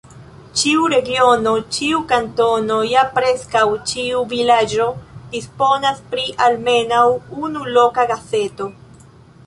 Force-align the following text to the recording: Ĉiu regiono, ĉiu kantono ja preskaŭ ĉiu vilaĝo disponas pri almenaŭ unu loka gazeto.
Ĉiu 0.59 0.85
regiono, 0.93 1.51
ĉiu 1.75 1.99
kantono 2.11 2.79
ja 2.93 3.03
preskaŭ 3.19 3.63
ĉiu 3.93 4.25
vilaĝo 4.33 4.89
disponas 5.37 6.01
pri 6.15 6.25
almenaŭ 6.49 7.05
unu 7.49 7.69
loka 7.79 8.09
gazeto. 8.15 8.75